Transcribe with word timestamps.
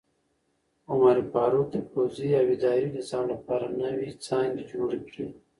عمر 0.91 1.17
فاروق 1.31 1.67
د 1.75 1.77
پوځي 1.91 2.29
او 2.39 2.45
اداري 2.55 2.89
نظام 2.97 3.25
لپاره 3.33 3.65
نوې 3.81 4.09
څانګې 4.25 4.63
جوړې 4.71 4.99
کړې. 5.09 5.27